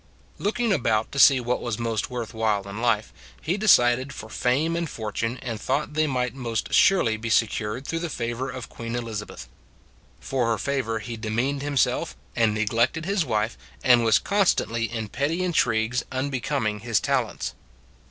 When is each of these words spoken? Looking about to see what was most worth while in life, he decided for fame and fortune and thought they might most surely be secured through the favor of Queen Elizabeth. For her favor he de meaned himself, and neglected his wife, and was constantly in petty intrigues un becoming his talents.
Looking 0.39 0.73
about 0.73 1.11
to 1.11 1.19
see 1.19 1.39
what 1.39 1.61
was 1.61 1.77
most 1.77 2.09
worth 2.09 2.33
while 2.33 2.67
in 2.67 2.81
life, 2.81 3.13
he 3.39 3.55
decided 3.55 4.11
for 4.15 4.29
fame 4.31 4.75
and 4.75 4.89
fortune 4.89 5.37
and 5.43 5.61
thought 5.61 5.93
they 5.93 6.07
might 6.07 6.33
most 6.33 6.73
surely 6.73 7.17
be 7.17 7.29
secured 7.29 7.85
through 7.85 7.99
the 7.99 8.09
favor 8.09 8.49
of 8.49 8.67
Queen 8.67 8.95
Elizabeth. 8.95 9.47
For 10.19 10.47
her 10.47 10.57
favor 10.57 10.97
he 10.97 11.17
de 11.17 11.29
meaned 11.29 11.61
himself, 11.61 12.15
and 12.35 12.51
neglected 12.51 13.05
his 13.05 13.23
wife, 13.23 13.55
and 13.83 14.03
was 14.03 14.17
constantly 14.17 14.85
in 14.91 15.07
petty 15.07 15.43
intrigues 15.43 16.03
un 16.11 16.31
becoming 16.31 16.79
his 16.79 16.99
talents. 16.99 17.53